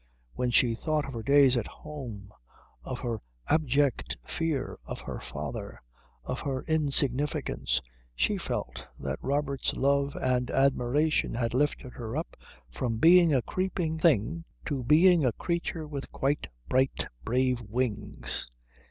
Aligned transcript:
When 0.33 0.49
she 0.49 0.73
thought 0.73 1.05
of 1.05 1.13
her 1.13 1.21
days 1.21 1.55
at 1.55 1.67
home, 1.67 2.33
of 2.83 2.97
her 3.01 3.19
abject 3.47 4.17
fear 4.25 4.75
of 4.87 5.01
her 5.01 5.19
father, 5.19 5.79
of 6.23 6.39
her 6.39 6.63
insignificance, 6.63 7.79
she 8.15 8.39
felt 8.39 8.83
that 8.99 9.19
Robert's 9.21 9.73
love 9.75 10.15
and 10.15 10.49
admiration 10.49 11.35
had 11.35 11.53
lifted 11.53 11.93
her 11.93 12.17
up 12.17 12.35
from 12.71 12.97
being 12.97 13.31
a 13.31 13.43
creeping 13.43 13.99
thing 13.99 14.43
to 14.65 14.81
being 14.83 15.23
a 15.23 15.33
creature 15.33 15.85
with 15.87 16.11
quite 16.11 16.47
bright 16.67 17.05
brave 17.23 17.61
wings. 17.69 18.49